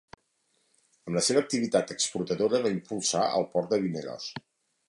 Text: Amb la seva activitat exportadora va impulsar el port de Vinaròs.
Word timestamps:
Amb 1.09 1.17
la 1.19 1.23
seva 1.27 1.43
activitat 1.45 1.93
exportadora 1.97 2.65
va 2.67 2.75
impulsar 2.79 3.25
el 3.41 3.49
port 3.55 3.73
de 3.75 3.81
Vinaròs. 3.89 4.31